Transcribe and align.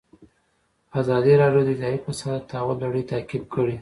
ازادي 0.99 1.33
راډیو 1.41 1.63
د 1.67 1.69
اداري 1.75 1.99
فساد 2.05 2.39
د 2.41 2.47
تحول 2.49 2.77
لړۍ 2.83 3.03
تعقیب 3.11 3.43
کړې. 3.53 3.69